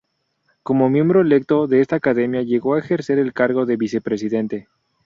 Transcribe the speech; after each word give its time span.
Como 0.63 0.89
miembro 0.89 1.21
electo 1.21 1.67
de 1.67 1.79
esa 1.81 1.97
academia, 1.97 2.41
llegó 2.41 2.73
a 2.73 2.79
ejercer 2.79 3.19
el 3.19 3.33
cargo 3.33 3.67
de 3.67 3.77
vicepresidente. 3.77 4.67